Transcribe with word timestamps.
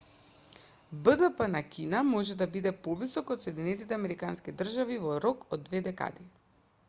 бдп 1.07 1.47
на 1.55 1.61
кина 1.73 1.99
може 2.13 2.37
да 2.39 2.47
биде 2.55 2.71
повисок 2.87 3.33
од 3.35 3.45
соединетите 3.47 3.99
американски 3.99 4.57
држави 4.63 4.97
во 5.07 5.19
рок 5.27 5.45
од 5.59 5.69
две 5.69 5.83
декади 5.89 6.29